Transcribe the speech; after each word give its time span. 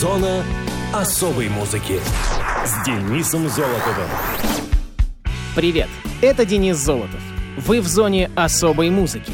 Зона 0.00 0.44
особой 0.92 1.48
музыки 1.48 2.00
с 2.66 2.84
Денисом 2.84 3.48
Золотовым. 3.48 4.10
Привет, 5.54 5.88
это 6.20 6.44
Денис 6.44 6.76
Золотов. 6.76 7.20
Вы 7.56 7.80
в 7.80 7.88
зоне 7.88 8.30
особой 8.34 8.90
музыки. 8.90 9.32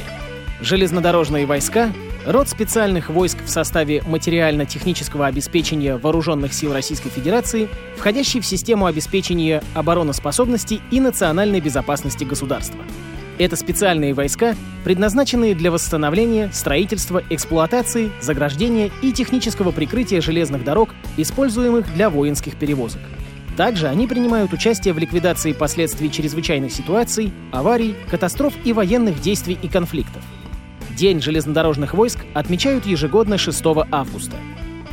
Железнодорожные 0.61 1.47
войска— 1.47 1.93
род 2.27 2.49
специальных 2.49 3.11
войск 3.11 3.39
в 3.45 3.49
составе 3.49 4.03
материально-технического 4.07 5.27
обеспечения 5.27 5.97
Вооруженных 5.97 6.55
сил 6.55 6.73
Российской 6.73 7.11
Федерации, 7.11 7.69
входящий 7.97 8.39
в 8.39 8.47
систему 8.47 8.87
обеспечения 8.87 9.65
обороноспособности 9.75 10.81
и 10.93 11.01
национальной 11.01 11.59
безопасности 11.59 12.23
государства— 12.23 12.79
это 13.39 13.57
специальные 13.57 14.15
войска, 14.15 14.55
предназначенные 14.85 15.55
для 15.55 15.71
восстановления, 15.71 16.51
строительства, 16.53 17.23
эксплуатации, 17.31 18.11
заграждения 18.21 18.91
и 19.03 19.13
технического 19.13 19.71
прикрытия 19.71 20.21
железных 20.21 20.65
дорог, 20.65 20.91
используемых 21.17 21.93
для 21.95 22.11
воинских 22.11 22.57
перевозок. 22.57 23.01
Также 23.57 23.89
они 23.89 24.07
принимают 24.07 24.53
участие 24.53 24.95
в 24.95 24.99
ликвидации 24.99 25.53
последствий 25.53 26.11
чрезвычайных 26.11 26.73
ситуаций, 26.73 27.33
аварий, 27.51 27.95
катастроф 28.11 28.55
и 28.65 28.73
военных 28.73 29.21
действий 29.21 29.59
и 29.61 29.69
конфликтов. 29.69 30.23
День 30.97 31.21
железнодорожных 31.21 31.95
войск 31.95 32.21
отмечают 32.35 32.87
ежегодно 32.87 33.39
6 33.39 33.63
августа. 33.91 34.37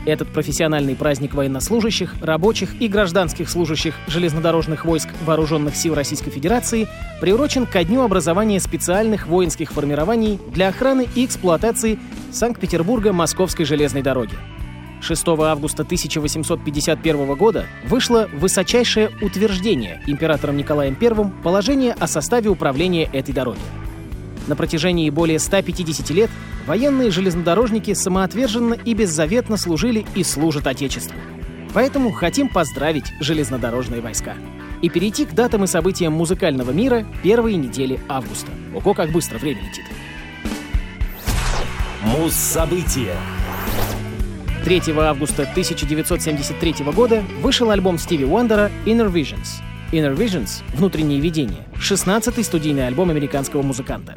Этот 0.05 0.29
профессиональный 0.29 0.95
праздник 0.95 1.33
военнослужащих, 1.33 2.15
рабочих 2.21 2.81
и 2.81 2.87
гражданских 2.87 3.49
служащих 3.49 3.95
железнодорожных 4.07 4.85
войск 4.85 5.09
Вооруженных 5.25 5.75
сил 5.75 5.93
Российской 5.93 6.31
Федерации 6.31 6.87
приурочен 7.19 7.65
ко 7.65 7.83
дню 7.83 8.01
образования 8.01 8.59
специальных 8.59 9.27
воинских 9.27 9.71
формирований 9.71 10.39
для 10.53 10.69
охраны 10.69 11.07
и 11.15 11.25
эксплуатации 11.25 11.99
Санкт-Петербурга 12.31 13.11
Московской 13.11 13.65
железной 13.65 14.01
дороги. 14.01 14.33
6 15.01 15.27
августа 15.27 15.83
1851 15.83 17.35
года 17.35 17.65
вышло 17.85 18.29
высочайшее 18.33 19.11
утверждение 19.21 20.01
императором 20.07 20.57
Николаем 20.57 20.97
I 20.99 21.31
положение 21.43 21.93
о 21.93 22.07
составе 22.07 22.49
управления 22.49 23.09
этой 23.13 23.33
дороги. 23.33 23.59
На 24.49 24.55
протяжении 24.55 25.07
более 25.11 25.37
150 25.37 26.09
лет 26.09 26.31
военные 26.65 27.11
железнодорожники 27.11 27.93
самоотверженно 27.93 28.73
и 28.73 28.95
беззаветно 28.95 29.57
служили 29.57 30.07
и 30.15 30.23
служат 30.23 30.65
Отечеству. 30.65 31.15
Поэтому 31.71 32.11
хотим 32.11 32.49
поздравить 32.49 33.13
железнодорожные 33.19 34.01
войска. 34.01 34.33
И 34.81 34.89
перейти 34.89 35.25
к 35.25 35.35
датам 35.35 35.65
и 35.65 35.67
событиям 35.67 36.13
музыкального 36.13 36.71
мира 36.71 37.05
первой 37.21 37.53
недели 37.53 37.99
августа. 38.09 38.51
Ого, 38.73 38.95
как 38.95 39.11
быстро 39.11 39.37
время 39.37 39.61
летит. 39.61 39.85
Муз-события 42.01 43.17
3 44.65 44.81
августа 44.97 45.43
1973 45.43 46.85
года 46.95 47.23
вышел 47.43 47.69
альбом 47.69 47.99
Стиви 47.99 48.25
Уандера 48.25 48.71
«Inner 48.87 49.11
Visions», 49.13 49.61
Inner 49.91 50.15
Visions— 50.15 50.61
«Внутренние 50.75 51.19
видения»— 51.19 51.65
16-й 51.79 52.43
студийный 52.43 52.85
альбом 52.85 53.09
американского 53.09 53.63
музыканта. 53.63 54.13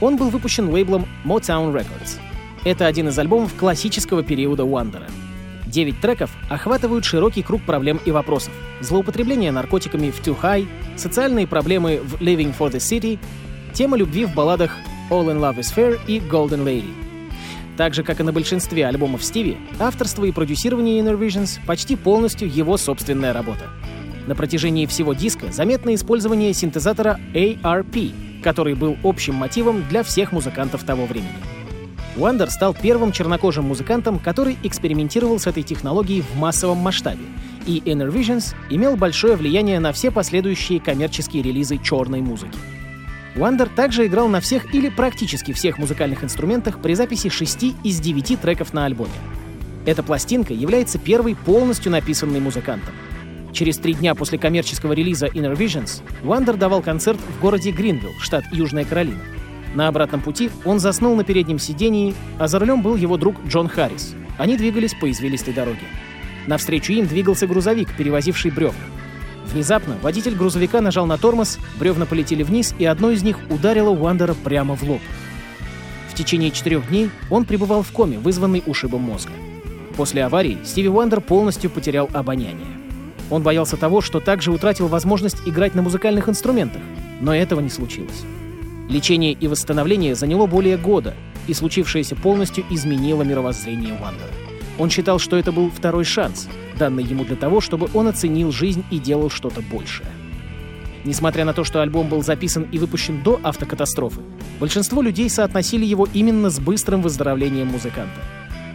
Он 0.00 0.16
был 0.16 0.30
выпущен 0.30 0.68
лейблом 0.70 1.06
Motown 1.24 1.72
Records. 1.74 2.18
Это 2.64 2.86
один 2.86 3.08
из 3.08 3.18
альбомов 3.18 3.54
классического 3.54 4.22
периода 4.22 4.64
Уандера. 4.64 5.06
Девять 5.66 6.00
треков 6.00 6.30
охватывают 6.48 7.04
широкий 7.04 7.42
круг 7.42 7.62
проблем 7.62 8.00
и 8.04 8.12
вопросов. 8.12 8.52
Злоупотребление 8.80 9.50
наркотиками 9.50 10.10
в 10.10 10.20
Too 10.20 10.36
High, 10.40 10.68
социальные 10.96 11.46
проблемы 11.48 12.00
в 12.02 12.20
Living 12.20 12.54
for 12.56 12.70
the 12.70 12.78
City, 12.78 13.18
тема 13.72 13.96
любви 13.96 14.26
в 14.26 14.34
балладах 14.34 14.76
All 15.10 15.26
in 15.26 15.40
Love 15.40 15.58
is 15.58 15.74
Fair 15.74 15.98
и 16.06 16.18
Golden 16.18 16.64
Lady. 16.64 16.92
Так 17.76 17.94
же, 17.94 18.04
как 18.04 18.20
и 18.20 18.22
на 18.22 18.32
большинстве 18.32 18.86
альбомов 18.86 19.24
Стиви, 19.24 19.56
авторство 19.78 20.24
и 20.24 20.32
продюсирование 20.32 21.00
Inner 21.00 21.18
Visions 21.18 21.58
почти 21.66 21.96
полностью 21.96 22.48
его 22.52 22.76
собственная 22.76 23.32
работа. 23.32 23.70
На 24.26 24.34
протяжении 24.34 24.86
всего 24.86 25.14
диска 25.14 25.50
заметно 25.50 25.94
использование 25.94 26.52
синтезатора 26.52 27.18
ARP, 27.34 28.42
который 28.42 28.74
был 28.74 28.96
общим 29.02 29.34
мотивом 29.34 29.84
для 29.88 30.02
всех 30.02 30.32
музыкантов 30.32 30.84
того 30.84 31.06
времени. 31.06 31.32
Уандер 32.16 32.50
стал 32.50 32.74
первым 32.74 33.12
чернокожим 33.12 33.64
музыкантом, 33.64 34.18
который 34.18 34.58
экспериментировал 34.62 35.38
с 35.38 35.46
этой 35.46 35.62
технологией 35.62 36.22
в 36.22 36.36
массовом 36.36 36.78
масштабе, 36.78 37.24
и 37.66 37.78
Inner 37.80 38.12
Visions 38.12 38.54
имел 38.68 38.96
большое 38.96 39.36
влияние 39.36 39.80
на 39.80 39.92
все 39.92 40.10
последующие 40.10 40.80
коммерческие 40.80 41.42
релизы 41.42 41.78
черной 41.78 42.20
музыки. 42.20 42.58
Уандер 43.36 43.68
также 43.68 44.06
играл 44.06 44.28
на 44.28 44.40
всех 44.40 44.74
или 44.74 44.88
практически 44.88 45.52
всех 45.52 45.78
музыкальных 45.78 46.24
инструментах 46.24 46.80
при 46.80 46.94
записи 46.94 47.28
6 47.28 47.64
из 47.84 48.00
9 48.00 48.40
треков 48.40 48.72
на 48.72 48.86
альбоме. 48.86 49.12
Эта 49.86 50.02
пластинка 50.02 50.52
является 50.52 50.98
первой 50.98 51.36
полностью 51.36 51.92
написанной 51.92 52.40
музыкантом— 52.40 52.92
Через 53.52 53.78
три 53.78 53.94
дня 53.94 54.14
после 54.14 54.38
коммерческого 54.38 54.92
релиза 54.92 55.26
Innervisions 55.26 56.02
Вандер 56.22 56.56
давал 56.56 56.82
концерт 56.82 57.18
в 57.18 57.40
городе 57.40 57.70
Гринвилл, 57.70 58.12
штат 58.20 58.44
Южная 58.52 58.84
Каролина. 58.84 59.20
На 59.74 59.88
обратном 59.88 60.20
пути 60.20 60.50
он 60.64 60.80
заснул 60.80 61.16
на 61.16 61.24
переднем 61.24 61.58
сидении, 61.58 62.14
а 62.38 62.48
за 62.48 62.58
рулем 62.58 62.82
был 62.82 62.96
его 62.96 63.16
друг 63.16 63.36
Джон 63.46 63.68
Харрис. 63.68 64.14
Они 64.38 64.56
двигались 64.56 64.94
по 64.94 65.10
извилистой 65.10 65.54
дороге. 65.54 65.86
Навстречу 66.46 66.92
им 66.92 67.06
двигался 67.06 67.46
грузовик, 67.46 67.94
перевозивший 67.96 68.50
бревна. 68.50 68.80
Внезапно 69.46 69.96
водитель 70.00 70.34
грузовика 70.34 70.80
нажал 70.80 71.06
на 71.06 71.18
тормоз, 71.18 71.58
бревна 71.78 72.06
полетели 72.06 72.42
вниз, 72.42 72.74
и 72.78 72.84
одно 72.84 73.10
из 73.10 73.22
них 73.22 73.38
ударило 73.50 73.90
Уандера 73.90 74.34
прямо 74.34 74.76
в 74.76 74.82
лоб. 74.82 75.00
В 76.08 76.14
течение 76.14 76.50
четырех 76.50 76.88
дней 76.88 77.10
он 77.30 77.44
пребывал 77.44 77.82
в 77.82 77.90
коме, 77.92 78.18
вызванной 78.18 78.62
ушибом 78.66 79.02
мозга. 79.02 79.32
После 79.96 80.24
аварии 80.24 80.58
Стиви 80.64 80.88
Уандер 80.88 81.20
полностью 81.20 81.70
потерял 81.70 82.08
обоняние. 82.12 82.79
Он 83.30 83.42
боялся 83.42 83.76
того, 83.76 84.00
что 84.00 84.20
также 84.20 84.50
утратил 84.50 84.88
возможность 84.88 85.38
играть 85.46 85.74
на 85.74 85.82
музыкальных 85.82 86.28
инструментах, 86.28 86.82
но 87.20 87.34
этого 87.34 87.60
не 87.60 87.70
случилось. 87.70 88.24
Лечение 88.88 89.32
и 89.32 89.46
восстановление 89.46 90.16
заняло 90.16 90.46
более 90.46 90.76
года, 90.76 91.14
и 91.46 91.54
случившееся 91.54 92.16
полностью 92.16 92.64
изменило 92.70 93.22
мировоззрение 93.22 93.94
Уандера. 93.94 94.30
Он 94.78 94.90
считал, 94.90 95.18
что 95.18 95.36
это 95.36 95.52
был 95.52 95.70
второй 95.70 96.04
шанс, 96.04 96.48
данный 96.78 97.04
ему 97.04 97.24
для 97.24 97.36
того, 97.36 97.60
чтобы 97.60 97.88
он 97.94 98.08
оценил 98.08 98.50
жизнь 98.50 98.84
и 98.90 98.98
делал 98.98 99.30
что-то 99.30 99.60
большее. 99.60 100.08
Несмотря 101.04 101.44
на 101.44 101.52
то, 101.52 101.64
что 101.64 101.80
альбом 101.80 102.08
был 102.08 102.22
записан 102.22 102.64
и 102.72 102.78
выпущен 102.78 103.22
до 103.22 103.40
автокатастрофы, 103.42 104.20
большинство 104.58 105.02
людей 105.02 105.30
соотносили 105.30 105.84
его 105.84 106.06
именно 106.12 106.50
с 106.50 106.58
быстрым 106.58 107.00
выздоровлением 107.00 107.68
музыканта. 107.68 108.20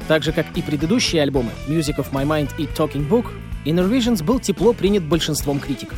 Так 0.07 0.23
же, 0.23 0.31
как 0.31 0.45
и 0.55 0.61
предыдущие 0.61 1.21
альбомы 1.21 1.51
Music 1.67 1.97
of 1.97 2.11
My 2.11 2.25
Mind 2.25 2.49
и 2.57 2.63
Talking 2.63 3.07
Book, 3.07 3.27
Inner 3.65 3.89
Visions 3.89 4.23
был 4.23 4.39
тепло 4.39 4.73
принят 4.73 5.03
большинством 5.03 5.59
критиков. 5.59 5.97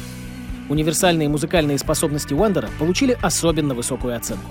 Универсальные 0.70 1.30
музыкальные 1.30 1.78
способности 1.78 2.34
Уандера 2.34 2.70
получили 2.80 3.18
особенно 3.22 3.74
высокую 3.74 4.16
оценку. 4.16 4.50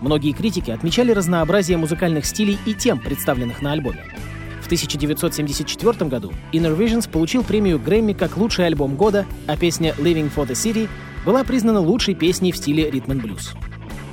Многие 0.00 0.32
критики 0.32 0.70
отмечали 0.70 1.12
разнообразие 1.12 1.76
музыкальных 1.76 2.24
стилей 2.24 2.58
и 2.66 2.74
тем, 2.74 2.98
представленных 2.98 3.62
на 3.62 3.72
альбоме. 3.72 4.04
В 4.60 4.66
1974 4.66 6.08
году 6.08 6.32
Inner 6.52 6.76
Visions 6.76 7.10
получил 7.10 7.44
премию 7.44 7.78
Грэмми 7.78 8.12
как 8.12 8.36
лучший 8.36 8.66
альбом 8.66 8.96
года, 8.96 9.26
а 9.46 9.56
песня 9.56 9.94
Living 9.98 10.32
for 10.34 10.46
the 10.46 10.52
City 10.52 10.88
была 11.26 11.44
признана 11.44 11.80
лучшей 11.80 12.14
песней 12.14 12.52
в 12.52 12.56
стиле 12.56 12.90
ритм 12.90 13.18
блюз. 13.18 13.52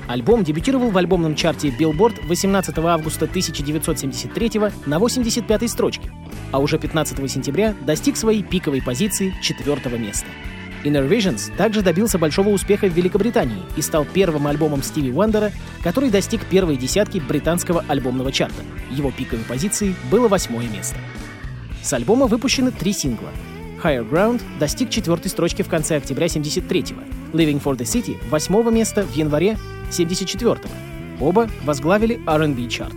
Альбом 0.08 0.44
дебютировал 0.44 0.90
в 0.90 0.98
альбомном 0.98 1.36
чарте 1.36 1.70
Billboard 1.70 2.26
18 2.28 2.78
августа 2.80 3.26
1973 3.26 4.59
на 4.88 4.98
85-й 4.98 5.70
строчке, 5.70 6.12
а 6.52 6.60
уже 6.60 6.78
15 6.78 7.32
сентября 7.32 7.76
достиг 7.82 8.18
своей 8.18 8.44
пиковой 8.44 8.82
позиции 8.82 9.34
четвертого 9.42 9.96
места. 9.96 10.28
Inner 10.84 11.08
Visions 11.08 11.56
также 11.58 11.82
добился 11.82 12.18
большого 12.18 12.50
успеха 12.50 12.88
в 12.88 12.94
Великобритании 12.94 13.64
и 13.76 13.82
стал 13.82 14.06
первым 14.06 14.48
альбомом 14.48 14.82
Стиви 14.82 15.12
Уандера, 15.12 15.52
который 15.84 16.09
достиг 16.09 16.46
первой 16.46 16.78
десятки 16.78 17.20
британского 17.20 17.84
альбомного 17.88 18.32
чарта. 18.32 18.64
Его 18.90 19.12
пиковой 19.12 19.44
позицией 19.44 19.96
было 20.09 20.28
восьмое 20.28 20.68
место. 20.70 20.96
С 21.82 21.91
альбома 21.94 22.28
выпущены 22.28 22.72
три 22.72 22.94
сингла. 22.94 23.29
Higher 23.84 24.09
Ground 24.09 24.41
достиг 24.59 24.90
четвертой 24.90 25.32
строчки 25.32 25.62
в 25.62 25.70
конце 25.70 25.97
октября 25.97 26.28
73-го, 26.28 27.02
Living 27.38 27.62
for 27.62 27.78
the 27.78 27.84
City— 27.84 28.18
восьмого 28.29 28.70
места 28.70 29.03
в 29.03 29.16
январе 29.16 29.58
74-го. 29.90 31.26
Оба 31.26 31.50
возглавили 31.64 32.20
R&B 32.26 32.70
чарт. 32.70 32.96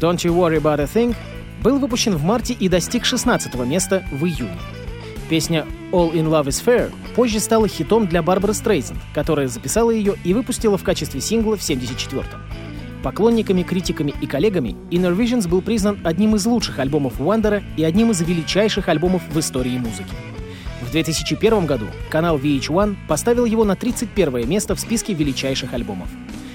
Don't 0.00 0.16
You 0.16 0.34
Worry 0.34 0.60
About 0.60 0.80
a 0.80 0.86
Thing 0.86 1.14
был 1.62 1.78
выпущен 1.78 2.16
в 2.16 2.24
марте 2.24 2.54
и 2.54 2.68
достиг 2.68 3.04
16 3.04 3.54
места 3.66 4.02
в 4.10 4.24
июне. 4.24 4.58
Песня 5.28 5.66
All 5.92 6.12
in 6.12 6.26
Love 6.26 6.46
is 6.46 6.64
Fair 6.64 6.92
позже 7.14 7.40
стала 7.40 7.68
хитом 7.68 8.06
для 8.06 8.22
Барбары 8.22 8.54
Стрейзен, 8.54 8.98
которая 9.14 9.48
записала 9.48 9.90
ее 9.90 10.16
и 10.24 10.34
выпустила 10.34 10.76
в 10.76 10.82
качестве 10.82 11.20
сингла 11.20 11.56
в 11.56 11.60
74-м. 11.60 12.40
Поклонниками, 13.02 13.62
критиками 13.62 14.12
и 14.20 14.26
коллегами 14.26 14.76
Inner 14.90 15.16
Visions 15.16 15.48
был 15.48 15.62
признан 15.62 16.00
одним 16.04 16.36
из 16.36 16.44
лучших 16.46 16.78
альбомов 16.78 17.20
Уандера 17.20 17.62
и 17.76 17.84
одним 17.84 18.10
из 18.10 18.20
величайших 18.20 18.88
альбомов 18.88 19.22
в 19.30 19.38
истории 19.38 19.78
музыки. 19.78 20.14
В 20.82 20.90
2001 20.90 21.66
году 21.66 21.86
канал 22.10 22.38
VH1 22.38 22.96
поставил 23.08 23.44
его 23.44 23.64
на 23.64 23.76
31 23.76 24.48
место 24.48 24.74
в 24.74 24.80
списке 24.80 25.14
величайших 25.14 25.72
альбомов. 25.72 26.08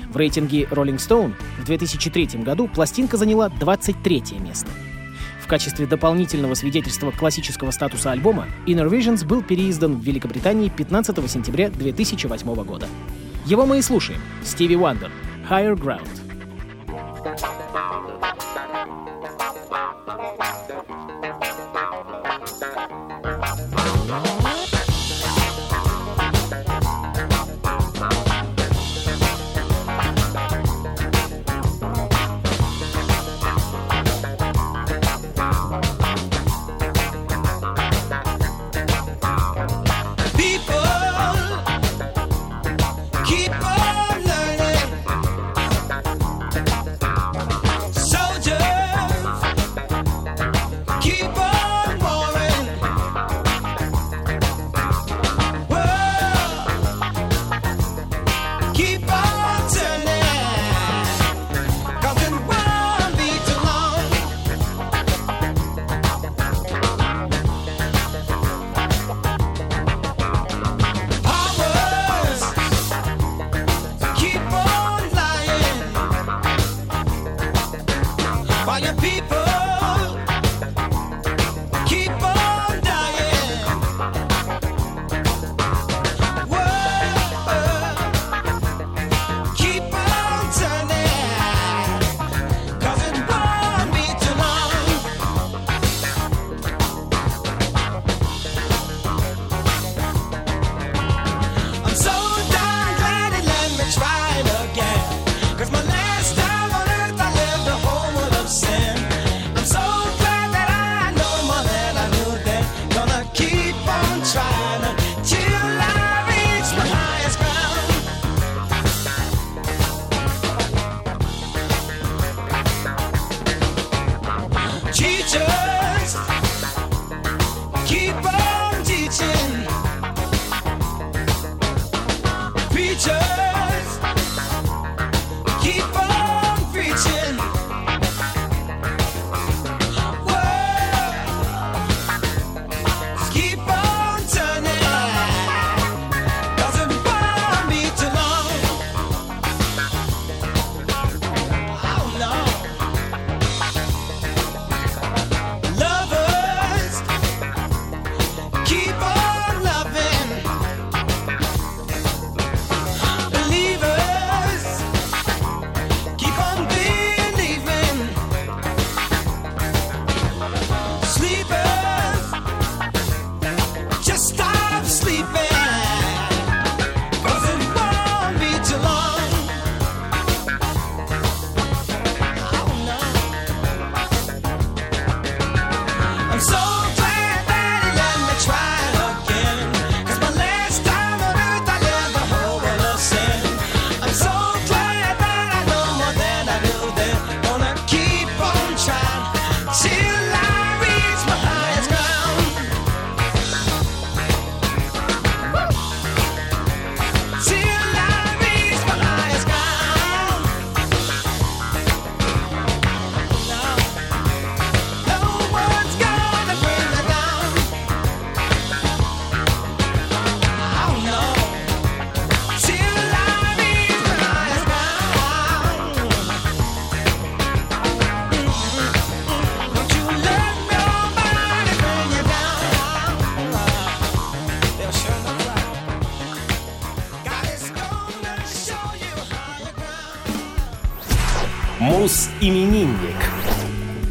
В 0.10 0.18
рейтинге 0.18 0.64
Rolling 0.64 0.98
Stone 0.98 1.34
в 1.60 1.66
2003 1.66 2.42
году 2.44 2.68
пластинка 2.68 3.18
заняла 3.18 3.50
23 3.50 4.24
место. 4.40 4.70
В 5.46 5.48
качестве 5.48 5.86
дополнительного 5.86 6.56
свидетельства 6.56 7.12
классического 7.12 7.70
статуса 7.70 8.12
альбома 8.12 8.48
Inner 8.66 8.90
Visions 8.90 9.24
был 9.24 9.44
переиздан 9.44 10.00
в 10.00 10.04
Великобритании 10.04 10.70
15 10.70 11.30
сентября 11.30 11.70
2008 11.70 12.64
года. 12.64 12.88
Его 13.46 13.68
мы 13.68 13.78
и 13.78 13.84
слушаем. 13.84 14.20
Стиви 14.44 14.76
Уандер. 14.76 15.12
Higher 15.48 15.76
Ground. 15.76 16.25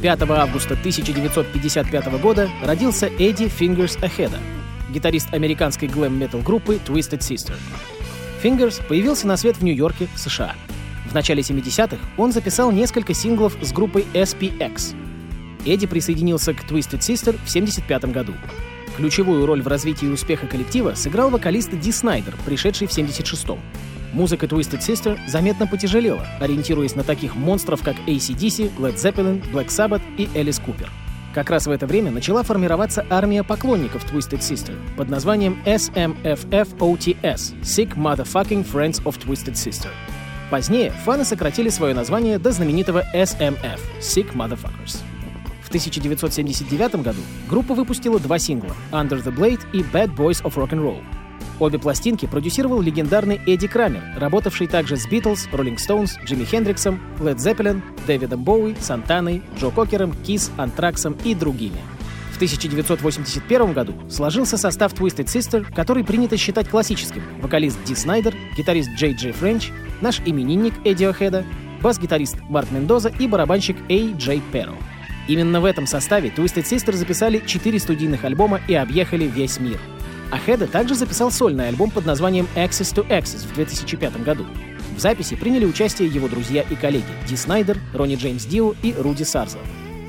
5 0.04 0.20
августа 0.32 0.74
1955 0.74 2.20
года 2.20 2.50
родился 2.62 3.06
Эдди 3.06 3.44
Fingers 3.44 3.98
Ahead, 4.02 4.32
гитарист 4.90 5.32
американской 5.32 5.88
глэм-метал 5.88 6.42
группы 6.42 6.78
Twisted 6.86 7.20
Sister. 7.20 7.54
Fingers 8.42 8.86
появился 8.86 9.26
на 9.26 9.38
свет 9.38 9.56
в 9.56 9.64
Нью-Йорке, 9.64 10.08
США. 10.14 10.56
В 11.08 11.14
начале 11.14 11.40
70-х 11.40 11.96
он 12.18 12.32
записал 12.32 12.70
несколько 12.70 13.14
синглов 13.14 13.56
с 13.62 13.72
группой 13.72 14.04
SPX. 14.12 14.94
Эдди 15.64 15.86
присоединился 15.86 16.52
к 16.52 16.70
Twisted 16.70 16.98
Sister 16.98 17.38
в 17.42 17.48
1975 17.48 18.04
году. 18.12 18.34
Ключевую 18.98 19.46
роль 19.46 19.62
в 19.62 19.68
развитии 19.68 20.04
успеха 20.04 20.46
коллектива 20.46 20.92
сыграл 20.96 21.30
вокалист 21.30 21.70
Ди 21.80 21.90
Снайдер, 21.90 22.34
пришедший 22.44 22.88
в 22.88 22.92
1976 22.92 23.58
музыка 24.14 24.46
Twisted 24.46 24.80
Sister 24.80 25.18
заметно 25.26 25.66
потяжелела, 25.66 26.26
ориентируясь 26.40 26.94
на 26.94 27.02
таких 27.02 27.34
монстров, 27.34 27.82
как 27.82 27.96
ACDC, 28.06 28.76
Led 28.78 28.94
Zeppelin, 28.94 29.44
Black 29.52 29.66
Sabbath 29.66 30.02
и 30.16 30.30
Элис 30.34 30.58
Купер. 30.58 30.90
Как 31.34 31.50
раз 31.50 31.66
в 31.66 31.70
это 31.70 31.86
время 31.88 32.12
начала 32.12 32.44
формироваться 32.44 33.04
армия 33.10 33.42
поклонников 33.42 34.04
Twisted 34.10 34.38
Sister 34.38 34.78
под 34.96 35.10
названием 35.10 35.60
SMFFOTS— 35.66 37.16
Sick 37.62 37.96
Motherfucking 37.96 38.64
Friends 38.64 39.02
of 39.02 39.18
Twisted 39.18 39.54
Sister. 39.54 39.88
Позднее 40.50 40.92
фаны 41.04 41.24
сократили 41.24 41.70
свое 41.70 41.92
название 41.92 42.38
до 42.38 42.52
знаменитого 42.52 43.02
SMF— 43.12 43.80
Sick 44.00 44.32
Motherfuckers. 44.32 44.98
В 45.64 45.68
1979 45.68 47.02
году 47.02 47.20
группа 47.50 47.74
выпустила 47.74 48.20
два 48.20 48.38
сингла— 48.38 48.76
Under 48.92 49.20
the 49.20 49.34
Blade 49.34 49.62
и 49.72 49.80
Bad 49.80 50.14
Boys 50.14 50.40
of 50.44 50.54
Rock 50.54 50.70
and 50.70 50.82
Roll. 50.82 51.02
Обе 51.60 51.78
пластинки 51.78 52.26
продюсировал 52.26 52.80
легендарный 52.80 53.40
Эдди 53.46 53.68
Крамер, 53.68 54.02
работавший 54.16 54.66
также 54.66 54.96
с 54.96 55.06
Битлз, 55.06 55.48
Роллинг 55.52 55.78
Стоунс, 55.78 56.16
Джимми 56.24 56.44
Хендриксом, 56.44 57.00
Лед 57.20 57.40
Зеппелин, 57.40 57.82
Дэвидом 58.06 58.42
Боуи, 58.42 58.74
Сантаной, 58.80 59.42
Джо 59.58 59.70
Кокером, 59.70 60.14
Кис, 60.24 60.50
Антраксом 60.56 61.16
и 61.24 61.34
другими. 61.34 61.78
В 62.32 62.36
1981 62.36 63.72
году 63.72 63.94
сложился 64.10 64.58
состав 64.58 64.92
Twisted 64.94 65.26
Sister, 65.26 65.72
который 65.72 66.02
принято 66.02 66.36
считать 66.36 66.68
классическим. 66.68 67.22
Вокалист 67.40 67.78
Ди 67.84 67.94
Снайдер, 67.94 68.34
гитарист 68.56 68.90
Джей 68.96 69.14
Джей 69.14 69.30
Френч, 69.30 69.70
наш 70.00 70.20
именинник 70.26 70.74
Эдди 70.84 71.04
О'Хеда, 71.04 71.44
бас-гитарист 71.80 72.36
Марк 72.48 72.72
Мендоза 72.72 73.10
и 73.20 73.28
барабанщик 73.28 73.76
Эй 73.88 74.12
Джей 74.14 74.42
Перро. 74.52 74.74
Именно 75.28 75.60
в 75.60 75.64
этом 75.64 75.86
составе 75.86 76.30
Twisted 76.30 76.64
Sister 76.64 76.92
записали 76.92 77.40
четыре 77.46 77.78
студийных 77.78 78.24
альбома 78.24 78.60
и 78.66 78.74
объехали 78.74 79.26
весь 79.26 79.60
мир. 79.60 79.78
Ахеда 80.34 80.66
также 80.66 80.96
записал 80.96 81.30
сольный 81.30 81.68
альбом 81.68 81.92
под 81.92 82.06
названием 82.06 82.48
Access 82.56 82.92
to 82.92 83.06
Access 83.08 83.46
в 83.46 83.54
2005 83.54 84.24
году. 84.24 84.44
В 84.96 85.00
записи 85.00 85.36
приняли 85.36 85.64
участие 85.64 86.08
его 86.08 86.26
друзья 86.26 86.62
и 86.68 86.74
коллеги 86.74 87.04
Ди 87.28 87.36
Снайдер, 87.36 87.78
Ронни 87.92 88.16
Джеймс 88.16 88.44
Дио 88.44 88.74
и 88.82 88.92
Руди 88.98 89.22
Сарзо. 89.22 89.58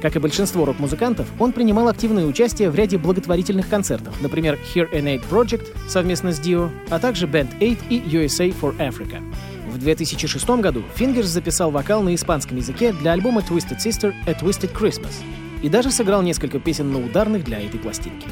Как 0.02 0.16
и 0.16 0.20
большинство 0.20 0.66
рок-музыкантов, 0.66 1.28
он 1.38 1.52
принимал 1.52 1.90
активное 1.90 2.26
участие 2.26 2.72
в 2.72 2.76
ряде 2.76 2.98
благотворительных 2.98 3.70
концертов, 3.70 4.20
например, 4.20 4.58
Here 4.74 4.92
and 4.92 5.04
Aid 5.04 5.24
Project 5.30 5.68
совместно 5.88 6.32
с 6.32 6.40
Dio, 6.40 6.72
а 6.90 6.98
также 6.98 7.28
Band 7.28 7.60
8 7.60 7.78
и 7.92 8.00
USA 8.00 8.52
for 8.60 8.76
Africa. 8.80 9.22
В 9.68 9.78
2006 9.78 10.50
году 10.60 10.82
Фингерс 10.96 11.28
записал 11.28 11.70
вокал 11.70 12.02
на 12.02 12.16
испанском 12.16 12.58
языке 12.58 12.94
для 12.94 13.12
альбома 13.12 13.42
Twisted 13.42 13.78
Sister 13.78 14.12
A 14.26 14.32
Twisted 14.32 14.74
Christmas 14.74 15.14
и 15.62 15.70
даже 15.70 15.92
сыграл 15.92 16.24
несколько 16.24 16.60
песен 16.60 16.92
на 16.92 16.98
ударных 17.00 17.44
для 17.44 17.60
этой 17.60 17.80
пластинки. 17.80 18.28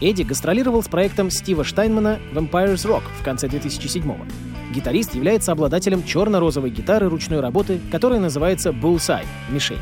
Эдди 0.00 0.22
гастролировал 0.22 0.82
с 0.82 0.88
проектом 0.88 1.30
Стива 1.30 1.64
Штайнмана 1.64 2.18
Vampires 2.32 2.84
Rock 2.86 3.02
в 3.18 3.24
конце 3.24 3.48
2007 3.48 4.02
-го. 4.02 4.16
Гитарист 4.74 5.14
является 5.14 5.52
обладателем 5.52 6.04
черно-розовой 6.04 6.70
гитары 6.70 7.08
ручной 7.08 7.40
работы, 7.40 7.80
которая 7.90 8.20
называется 8.20 8.70
Bullseye— 8.70 9.24
мишень. 9.48 9.78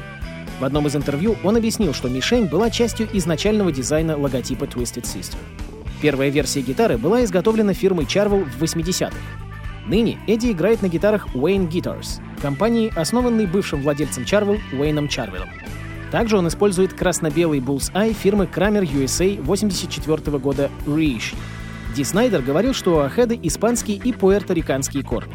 В 0.60 0.64
одном 0.64 0.86
из 0.86 0.94
интервью 0.94 1.36
он 1.42 1.56
объяснил, 1.56 1.92
что 1.92 2.08
мишень 2.08 2.46
была 2.46 2.70
частью 2.70 3.08
изначального 3.12 3.72
дизайна 3.72 4.16
логотипа 4.16 4.64
Twisted 4.64 5.02
Sister. 5.02 5.36
Первая 6.00 6.28
версия 6.28 6.60
гитары 6.60 6.96
была 6.96 7.24
изготовлена 7.24 7.74
фирмой 7.74 8.04
Charvel 8.04 8.44
в 8.44 8.62
80-х. 8.62 9.16
Ныне 9.88 10.18
Эдди 10.28 10.52
играет 10.52 10.80
на 10.80 10.88
гитарах 10.88 11.34
Wayne 11.34 11.68
Guitars, 11.68 12.20
компании, 12.40 12.92
основанной 12.94 13.46
бывшим 13.46 13.82
владельцем 13.82 14.22
Charvel 14.22 14.60
Уэйном 14.72 15.08
Чарвелом. 15.08 15.48
Также 16.10 16.36
он 16.36 16.48
использует 16.48 16.92
красно-белый 16.92 17.60
Bullseye 17.60 18.12
фирмы 18.12 18.48
Kramer 18.52 18.82
USA 18.82 19.40
84 19.42 20.38
года 20.38 20.70
Reissue. 20.86 21.36
Ди 21.94 22.04
Снайдер 22.04 22.42
говорил, 22.42 22.74
что 22.74 22.96
у 22.96 22.98
Ахеда 23.00 23.34
испанские 23.34 23.98
и 23.98 24.12
пуэрториканские 24.12 25.04
корни. 25.04 25.34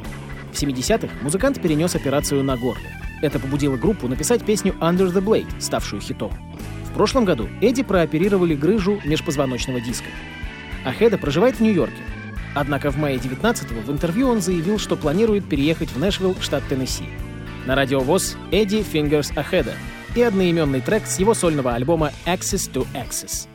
В 0.51 0.61
70-х 0.61 1.09
музыкант 1.21 1.61
перенес 1.61 1.95
операцию 1.95 2.43
на 2.43 2.57
горле. 2.57 2.83
Это 3.21 3.39
побудило 3.39 3.77
группу 3.77 4.07
написать 4.07 4.43
песню 4.45 4.75
Under 4.79 5.11
the 5.11 5.23
Blade, 5.23 5.49
ставшую 5.59 6.01
хитом. 6.01 6.31
В 6.85 6.93
прошлом 6.93 7.25
году 7.25 7.47
Эдди 7.61 7.83
прооперировали 7.83 8.55
грыжу 8.55 8.99
межпозвоночного 9.05 9.79
диска. 9.79 10.09
Ахеда 10.85 11.17
проживает 11.17 11.57
в 11.57 11.61
Нью-Йорке. 11.61 12.01
Однако 12.55 12.91
в 12.91 12.97
мае 12.97 13.17
19-го 13.17 13.81
в 13.81 13.91
интервью 13.91 14.27
он 14.27 14.41
заявил, 14.41 14.79
что 14.79 14.95
планирует 14.95 15.47
переехать 15.47 15.89
в 15.91 15.99
Нэшвилл, 15.99 16.35
штат 16.41 16.63
Теннесси. 16.67 17.05
На 17.65 17.75
радиовоз 17.75 18.37
Эдди 18.51 18.77
Fingers 18.77 19.37
Ахеда 19.37 19.75
и 20.15 20.21
одноименный 20.21 20.81
трек 20.81 21.05
с 21.05 21.19
его 21.19 21.33
сольного 21.33 21.73
альбома 21.73 22.11
Access 22.25 22.71
to 22.71 22.87
Access. 22.93 23.48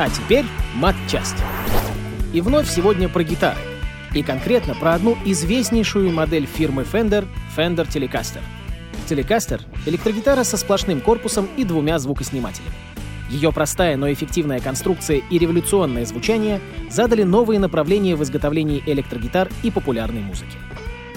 А 0.00 0.08
теперь 0.08 0.46
мат-часть. 0.76 1.36
И 2.32 2.40
вновь 2.40 2.70
сегодня 2.70 3.10
про 3.10 3.22
гитары. 3.22 3.58
И 4.14 4.22
конкретно 4.22 4.74
про 4.74 4.94
одну 4.94 5.14
известнейшую 5.26 6.10
модель 6.10 6.46
фирмы 6.46 6.86
Fender— 6.90 7.28
Fender 7.56 7.86
Telecaster. 7.86 8.40
Telecaster— 9.06 9.60
электрогитара 9.86 10.42
со 10.42 10.56
сплошным 10.56 11.02
корпусом 11.02 11.50
и 11.58 11.64
двумя 11.64 11.98
звукоснимателями. 11.98 12.72
Ее 13.28 13.52
простая, 13.52 13.98
но 13.98 14.10
эффективная 14.10 14.60
конструкция 14.60 15.18
и 15.18 15.38
революционное 15.38 16.06
звучание 16.06 16.62
задали 16.88 17.22
новые 17.22 17.60
направления 17.60 18.16
в 18.16 18.22
изготовлении 18.22 18.82
электрогитар 18.86 19.50
и 19.62 19.70
популярной 19.70 20.22
музыки. 20.22 20.56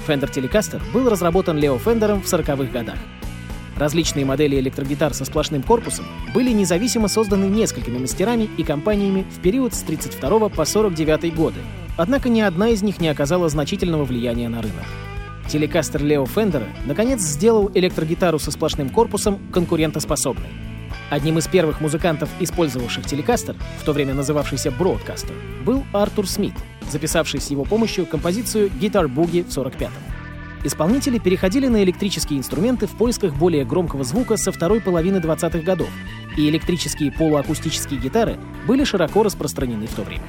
Fender 0.06 0.30
Telecaster 0.30 0.82
был 0.92 1.08
разработан 1.08 1.58
Лео 1.58 1.80
Фендером 1.80 2.22
в 2.22 2.26
40-х 2.26 2.66
годах. 2.66 2.98
Различные 3.78 4.26
модели 4.26 4.60
электрогитар 4.60 5.14
со 5.14 5.26
сплошным 5.26 5.64
корпусом 5.64 6.06
были 6.34 6.52
независимо 6.52 7.08
созданы 7.08 7.46
несколькими 7.46 7.98
мастерами 7.98 8.50
и 8.58 8.64
компаниями 8.64 9.26
в 9.36 9.40
период 9.40 9.74
с 9.74 9.82
32 9.82 10.50
по 10.50 10.66
49 10.66 11.36
годы, 11.36 11.60
однако 11.98 12.30
ни 12.30 12.42
одна 12.42 12.70
из 12.70 12.84
них 12.84 13.00
не 13.00 13.08
оказала 13.08 13.50
значительного 13.50 14.06
влияния 14.06 14.50
на 14.50 14.62
рынок. 14.62 14.86
Телекастер 15.50 16.04
Лео 16.04 16.26
Фендера 16.26 16.68
наконец 16.86 17.22
сделал 17.22 17.70
электрогитару 17.74 18.40
со 18.40 18.52
сплошным 18.52 18.90
корпусом 18.90 19.40
конкурентоспособной. 19.52 20.50
Одним 21.10 21.38
из 21.38 21.48
первых 21.48 21.82
музыкантов, 21.82 22.30
использовавших 22.40 23.06
телекастер, 23.06 23.56
в 23.80 23.84
то 23.84 23.92
время 23.92 24.14
называвшийся 24.14 24.72
Бродкастер, 24.72 25.36
был 25.66 25.84
Артур 25.92 26.28
Смит, 26.28 26.54
записавший 26.90 27.42
с 27.42 27.52
его 27.52 27.66
помощью 27.66 28.06
композицию 28.06 28.70
«Guitar 28.70 29.06
Boogie» 29.06 29.44
в 29.44 29.50
45-м. 29.50 30.13
Исполнители 30.64 31.18
переходили 31.18 31.68
на 31.68 31.84
электрические 31.84 32.40
инструменты 32.40 32.88
в 32.88 32.92
поисках 32.92 33.36
более 33.36 33.66
громкого 33.66 34.06
звука 34.06 34.38
со 34.38 34.52
второй 34.52 34.80
половины 34.80 35.18
20-х 35.18 35.60
годов, 35.60 35.90
и 36.38 36.48
электрические 36.48 37.12
полуакустические 37.12 38.00
гитары 38.00 38.38
были 38.66 38.86
широко 38.86 39.24
распространены 39.24 39.88
в 39.88 39.94
то 39.94 40.04
время. 40.04 40.24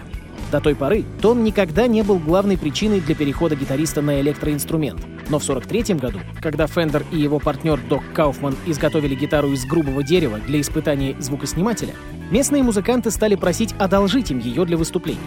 До 0.50 0.61
той 0.61 0.75
поры 0.75 1.05
тон 1.23 1.45
никогда 1.45 1.87
не 1.87 2.03
был 2.03 2.19
главной 2.19 2.59
причиной 2.59 3.00
для 3.00 3.14
перехода 3.14 3.55
гитариста 3.55 4.03
на 4.03 4.21
электроинструмент. 4.21 5.00
Но 5.29 5.38
в 5.38 5.45
1943 5.45 5.95
году, 5.97 6.19
когда 6.41 6.67
Фендер 6.67 7.05
и 7.11 7.19
его 7.19 7.38
партнер 7.38 7.81
Док 7.88 8.03
Кауфман 8.12 8.57
изготовили 8.67 9.14
гитару 9.14 9.53
из 9.53 9.64
грубого 9.64 10.03
дерева 10.03 10.38
для 10.38 10.61
испытаний 10.61 11.17
звукоснимателя, 11.19 11.95
местные 12.31 12.62
музыканты 12.62 13.11
стали 13.11 13.37
просить 13.37 13.73
одолжить 13.79 14.31
им 14.31 14.38
ее 14.38 14.64
для 14.64 14.76
выступлений. 14.76 15.21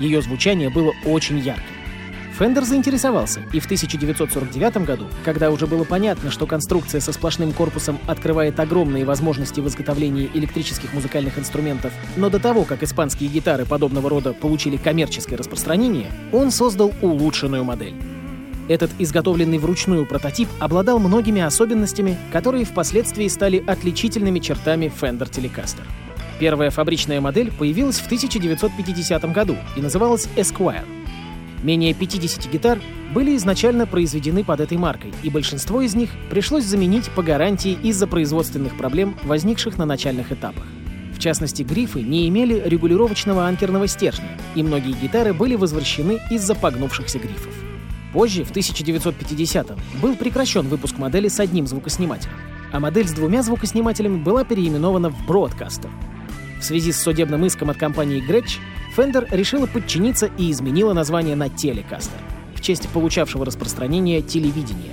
Ее 0.00 0.22
звучание 0.22 0.70
было 0.70 0.92
очень 1.04 1.38
ярким. 1.38 1.73
Фендер 2.38 2.64
заинтересовался, 2.64 3.42
и 3.52 3.60
в 3.60 3.66
1949 3.66 4.78
году, 4.78 5.06
когда 5.24 5.52
уже 5.52 5.68
было 5.68 5.84
понятно, 5.84 6.32
что 6.32 6.48
конструкция 6.48 7.00
со 7.00 7.12
сплошным 7.12 7.52
корпусом 7.52 8.00
открывает 8.08 8.58
огромные 8.58 9.04
возможности 9.04 9.60
в 9.60 9.68
изготовлении 9.68 10.28
электрических 10.34 10.92
музыкальных 10.94 11.38
инструментов, 11.38 11.92
но 12.16 12.30
до 12.30 12.40
того, 12.40 12.64
как 12.64 12.82
испанские 12.82 13.30
гитары 13.30 13.64
подобного 13.66 14.10
рода 14.10 14.32
получили 14.32 14.76
коммерческое 14.76 15.38
распространение, 15.38 16.10
он 16.32 16.50
создал 16.50 16.92
улучшенную 17.02 17.62
модель. 17.62 17.94
Этот 18.66 18.90
изготовленный 18.98 19.58
вручную 19.58 20.04
прототип 20.04 20.48
обладал 20.58 20.98
многими 20.98 21.40
особенностями, 21.40 22.16
которые 22.32 22.64
впоследствии 22.64 23.28
стали 23.28 23.62
отличительными 23.64 24.40
чертами 24.40 24.90
Fender 25.00 25.30
Telecaster. 25.30 25.84
Первая 26.40 26.70
фабричная 26.70 27.20
модель 27.20 27.52
появилась 27.52 28.00
в 28.00 28.06
1950 28.06 29.32
году 29.32 29.56
и 29.76 29.80
называлась 29.80 30.26
Esquire. 30.34 30.82
Менее 31.64 31.94
50 31.94 32.52
гитар 32.52 32.78
были 33.14 33.34
изначально 33.36 33.86
произведены 33.86 34.44
под 34.44 34.60
этой 34.60 34.76
маркой, 34.76 35.14
и 35.22 35.30
большинство 35.30 35.80
из 35.80 35.94
них 35.94 36.10
пришлось 36.28 36.64
заменить 36.64 37.08
по 37.12 37.22
гарантии 37.22 37.78
из-за 37.82 38.06
производственных 38.06 38.76
проблем, 38.76 39.16
возникших 39.24 39.78
на 39.78 39.86
начальных 39.86 40.30
этапах. 40.30 40.64
В 41.14 41.18
частности, 41.18 41.62
грифы 41.62 42.02
не 42.02 42.28
имели 42.28 42.62
регулировочного 42.66 43.46
анкерного 43.46 43.86
стержня, 43.86 44.28
и 44.54 44.62
многие 44.62 44.92
гитары 44.92 45.32
были 45.32 45.54
возвращены 45.54 46.20
из-за 46.30 46.54
погнувшихся 46.54 47.18
грифов. 47.18 47.54
Позже, 48.12 48.44
в 48.44 48.52
1950-м, 48.52 49.78
был 50.02 50.16
прекращен 50.16 50.68
выпуск 50.68 50.98
модели 50.98 51.28
с 51.28 51.40
одним 51.40 51.66
звукоснимателем, 51.66 52.34
а 52.72 52.78
модель 52.78 53.08
с 53.08 53.12
двумя 53.12 53.42
звукоснимателями 53.42 54.18
была 54.18 54.44
переименована 54.44 55.08
в 55.08 55.26
Broadcaster. 55.26 55.88
В 56.60 56.62
связи 56.62 56.92
с 56.92 57.00
судебным 57.00 57.46
иском 57.46 57.70
от 57.70 57.78
компании 57.78 58.22
Gretsch 58.22 58.58
Fender 58.96 59.26
решила 59.30 59.66
подчиниться 59.66 60.30
и 60.38 60.50
изменила 60.50 60.92
название 60.92 61.34
на 61.34 61.48
Telecaster 61.48 62.10
в 62.54 62.60
честь 62.60 62.88
получавшего 62.88 63.44
распространение 63.44 64.22
телевидения. 64.22 64.92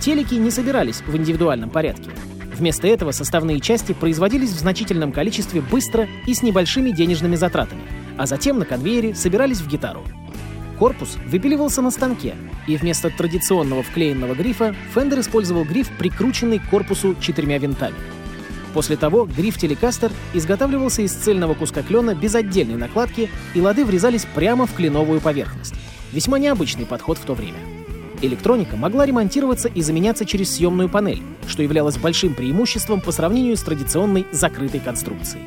Телеки 0.00 0.34
не 0.34 0.50
собирались 0.50 1.02
в 1.06 1.16
индивидуальном 1.16 1.70
порядке. 1.70 2.10
Вместо 2.56 2.86
этого 2.86 3.10
составные 3.12 3.60
части 3.60 3.92
производились 3.92 4.50
в 4.50 4.58
значительном 4.58 5.12
количестве 5.12 5.60
быстро 5.60 6.08
и 6.26 6.34
с 6.34 6.42
небольшими 6.42 6.90
денежными 6.90 7.34
затратами, 7.34 7.82
а 8.16 8.26
затем 8.26 8.58
на 8.58 8.64
конвейере 8.64 9.14
собирались 9.14 9.60
в 9.60 9.68
гитару. 9.68 10.02
Корпус 10.78 11.16
выпиливался 11.26 11.82
на 11.82 11.90
станке, 11.90 12.34
и 12.66 12.76
вместо 12.76 13.10
традиционного 13.10 13.82
вклеенного 13.82 14.34
грифа 14.34 14.74
Fender 14.94 15.20
использовал 15.20 15.64
гриф, 15.64 15.90
прикрученный 15.98 16.58
к 16.58 16.68
корпусу 16.68 17.16
четырьмя 17.20 17.58
винтами. 17.58 17.96
После 18.74 18.96
того 18.96 19.26
гриф 19.26 19.58
телекастер 19.58 20.10
изготавливался 20.32 21.02
из 21.02 21.12
цельного 21.12 21.54
куска 21.54 21.82
клена 21.82 22.14
без 22.14 22.34
отдельной 22.34 22.76
накладки, 22.76 23.28
и 23.54 23.60
лады 23.60 23.84
врезались 23.84 24.26
прямо 24.34 24.66
в 24.66 24.72
кленовую 24.72 25.20
поверхность. 25.20 25.74
Весьма 26.12 26.38
необычный 26.38 26.86
подход 26.86 27.18
в 27.18 27.24
то 27.24 27.34
время. 27.34 27.58
Электроника 28.22 28.76
могла 28.76 29.04
ремонтироваться 29.04 29.68
и 29.68 29.82
заменяться 29.82 30.24
через 30.24 30.54
съемную 30.54 30.88
панель, 30.88 31.22
что 31.48 31.62
являлось 31.62 31.96
большим 31.96 32.34
преимуществом 32.34 33.00
по 33.00 33.10
сравнению 33.10 33.56
с 33.56 33.62
традиционной 33.62 34.26
закрытой 34.30 34.80
конструкцией. 34.80 35.44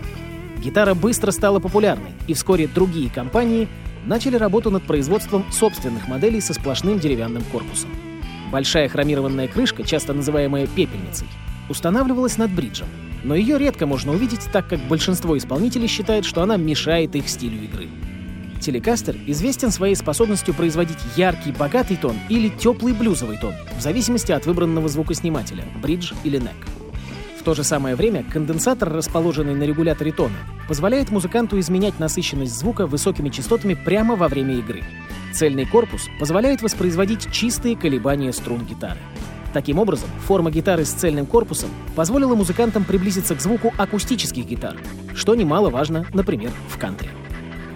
Гитара 0.58 0.94
быстро 0.94 1.32
стала 1.32 1.60
популярной, 1.60 2.12
и 2.28 2.34
вскоре 2.34 2.68
другие 2.68 3.10
компании 3.10 3.68
начали 4.06 4.36
работу 4.36 4.72
над 4.72 4.84
производством 4.84 5.46
собственных 5.52 6.08
моделей 6.08 6.42
со 6.42 6.54
сплошным 6.54 7.00
деревянным 7.00 7.44
корпусом. 7.44 7.90
Большая 8.52 8.90
хромированная 8.90 9.48
крышка, 9.48 9.84
часто 9.84 10.14
называемая 10.14 10.68
пепельницей, 10.68 11.28
устанавливалась 11.70 12.38
над 12.38 12.52
бриджем, 12.52 12.88
но 13.26 13.34
ее 13.34 13.58
редко 13.58 13.88
можно 13.88 14.12
увидеть, 14.12 14.48
так 14.54 14.68
как 14.68 14.80
большинство 14.88 15.36
исполнителей 15.38 15.88
считает, 15.88 16.26
что 16.26 16.44
она 16.44 16.58
мешает 16.58 17.16
их 17.16 17.28
стилю 17.28 17.64
игры. 17.64 17.90
Телекастер 18.62 19.18
известен 19.28 19.72
своей 19.72 19.96
способностью 19.96 20.54
производить 20.54 20.98
яркий, 21.18 21.52
богатый 21.52 21.98
тон 21.98 22.16
или 22.30 22.50
теплый 22.50 22.94
блюзовый 22.94 23.38
тон, 23.38 23.54
в 23.78 23.82
зависимости 23.82 24.32
от 24.32 24.46
выбранного 24.46 24.88
звукоснимателя— 24.88 25.66
бридж 25.82 26.14
или 26.24 26.38
нек. 26.38 26.56
В 27.40 27.44
то 27.44 27.54
же 27.54 27.64
самое 27.64 27.96
время 27.96 28.24
конденсатор, 28.24 28.92
расположенный 28.92 29.56
на 29.56 29.64
регуляторе 29.64 30.12
тона, 30.12 30.38
позволяет 30.68 31.12
музыканту 31.12 31.60
изменять 31.60 32.00
насыщенность 32.00 32.58
звука 32.58 32.88
высокими 32.88 33.30
частотами 33.30 33.74
прямо 33.74 34.16
во 34.16 34.28
время 34.28 34.56
игры. 34.56 34.84
Цельный 35.34 35.66
корпус 35.66 36.08
позволяет 36.20 36.62
воспроизводить 36.62 37.32
чистые 37.32 37.76
колебания 37.76 38.32
струн 38.34 38.66
гитары. 38.66 39.00
Таким 39.56 39.80
образом, 39.80 40.10
форма 40.28 40.52
гитары 40.52 40.84
с 40.84 40.92
цельным 40.92 41.26
корпусом 41.26 41.70
позволила 41.96 42.36
музыкантам 42.36 42.84
приблизиться 42.84 43.36
к 43.36 43.40
звуку 43.40 43.74
акустических 43.78 44.46
гитар, 44.46 44.76
что 45.16 45.34
немаловажно, 45.34 46.06
например, 46.14 46.52
в 46.68 46.78
кантри. 46.78 47.08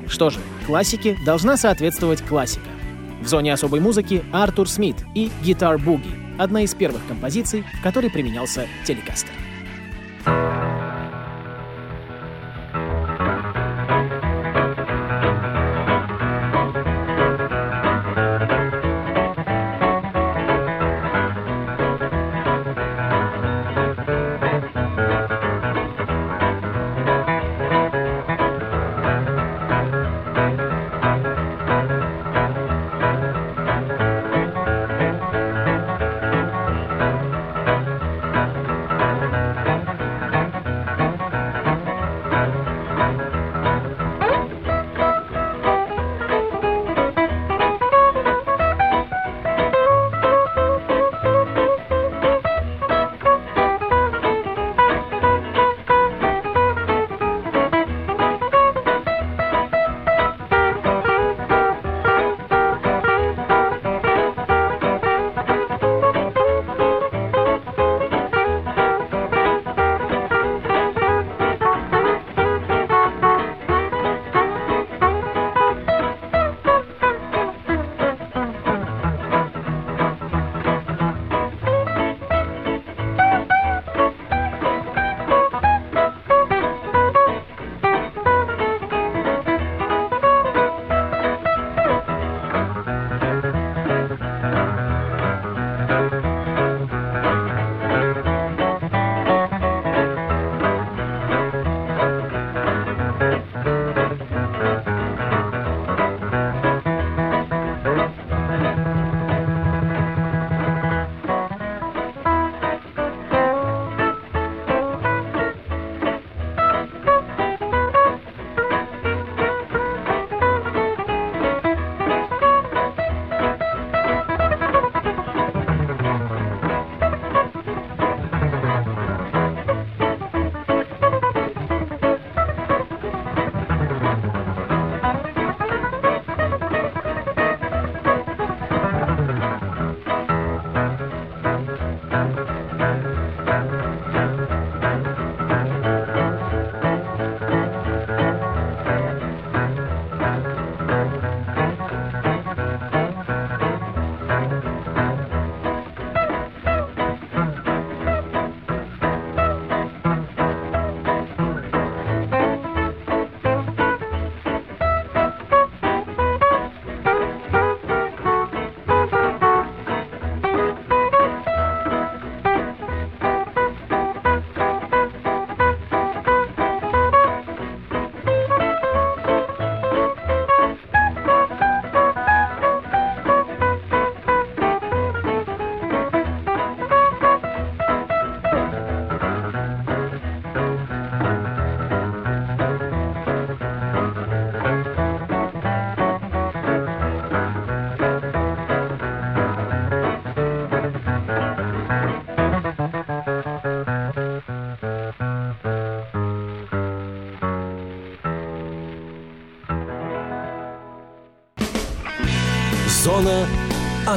Что 0.06 0.30
же, 0.30 0.39
классике 0.65 1.18
должна 1.26 1.56
соответствовать 1.56 2.22
классика. 2.22 2.68
В 3.22 3.30
зоне 3.30 3.54
особой 3.54 3.80
музыки 3.80 4.26
Артур 4.34 4.68
Смит 4.68 4.98
и 5.15 5.32
«Guitar 5.42 5.78
Boogie»— 5.78 6.36
одна 6.38 6.63
из 6.63 6.74
первых 6.74 7.02
композиций, 7.08 7.63
в 7.80 7.82
которой 7.82 8.12
применялся 8.12 8.68
телекастер. 8.86 9.32